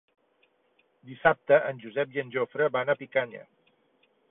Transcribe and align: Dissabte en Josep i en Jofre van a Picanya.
Dissabte 1.09 1.59
en 1.73 1.83
Josep 1.85 2.17
i 2.17 2.23
en 2.23 2.33
Jofre 2.39 2.71
van 2.79 2.89
a 2.95 2.99
Picanya. 3.03 3.47